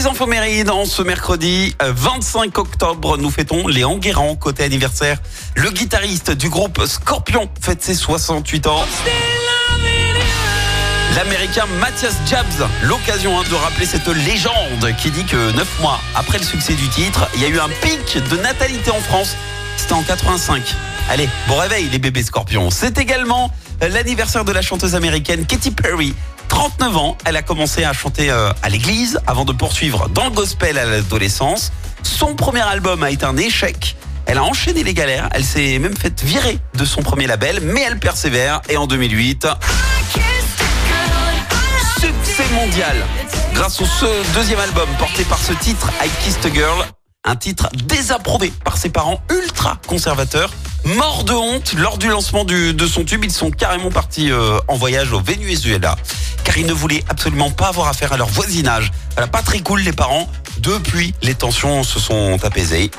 [0.00, 5.18] Les infos mérides en ce mercredi euh, 25 octobre, nous fêtons Léon Guérand côté anniversaire.
[5.56, 8.82] Le guitariste du groupe Scorpion fête ses 68 ans.
[11.14, 12.46] L'américain Mathias Jabs,
[12.84, 16.88] l'occasion hein, de rappeler cette légende qui dit que 9 mois après le succès du
[16.88, 19.36] titre, il y a eu un pic de natalité en France.
[19.76, 20.62] C'était en 85.
[21.10, 22.70] Allez, bon réveil les bébés scorpions.
[22.70, 23.50] C'est également
[23.82, 26.14] l'anniversaire de la chanteuse américaine Katy Perry.
[26.60, 30.30] 39 ans, elle a commencé à chanter euh, à l'église avant de poursuivre dans le
[30.30, 31.72] gospel à l'adolescence.
[32.02, 33.96] Son premier album a été un échec.
[34.26, 37.80] Elle a enchaîné les galères, elle s'est même fait virer de son premier label, mais
[37.80, 39.48] elle persévère et en 2008,
[41.98, 43.06] succès mondial.
[43.54, 43.86] Grâce au
[44.34, 46.84] deuxième album porté par ce titre, I Kissed a Girl,
[47.24, 50.52] un titre désapprouvé par ses parents ultra conservateurs.
[50.84, 54.76] Morts de honte lors du lancement de son tube, ils sont carrément partis euh, en
[54.76, 55.96] voyage au Venezuela
[56.50, 58.90] car ils ne voulaient absolument pas avoir affaire à leur voisinage.
[59.14, 60.28] Voilà, pas très cool les parents.
[60.58, 62.90] Depuis, les tensions se sont apaisées.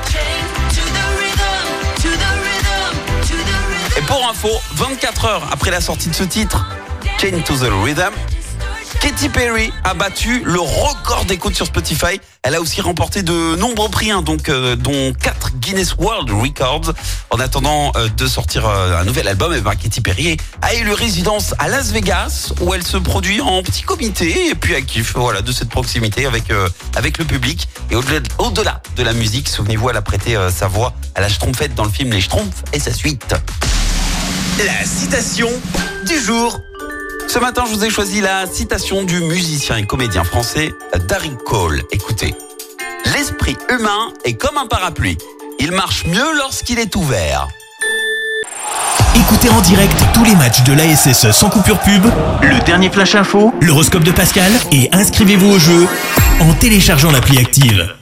[3.98, 6.66] Et pour info, 24 heures après la sortie de ce titre,
[7.20, 8.14] Chain to the Rhythm,
[9.00, 12.20] Katy Perry a battu le record d'écoute sur Spotify.
[12.44, 16.94] Elle a aussi remporté de nombreux prix, hein, donc euh, dont 4 Guinness World Records.
[17.30, 20.92] En attendant euh, de sortir euh, un nouvel album, eh ben, Katy Perry a élu
[20.92, 25.14] résidence à Las Vegas, où elle se produit en petit comité et puis elle kiffe
[25.16, 26.46] voilà, de cette proximité avec,
[26.96, 27.68] avec le public.
[27.90, 31.86] Et au-delà de la musique, souvenez-vous, elle a prêté sa voix à la Schtroumpfette dans
[31.86, 33.36] le film Les Schtroumpfs et sa suite.
[34.58, 35.50] La citation
[36.06, 36.60] du jour.
[37.34, 40.74] Ce matin, je vous ai choisi la citation du musicien et comédien français
[41.08, 41.82] Darry Cole.
[41.90, 42.36] Écoutez,
[43.06, 45.18] l'esprit humain est comme un parapluie.
[45.58, 47.48] Il marche mieux lorsqu'il est ouvert.
[49.16, 52.06] Écoutez en direct tous les matchs de l'ASSE sans coupure pub,
[52.42, 55.88] le dernier flash info, l'horoscope de Pascal et inscrivez-vous au jeu
[56.42, 57.96] en téléchargeant l'appli active.